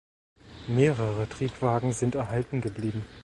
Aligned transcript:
Mehrere 0.67 1.29
Triebwagen 1.29 1.93
sind 1.93 2.15
erhalten 2.15 2.59
geblieben. 2.59 3.05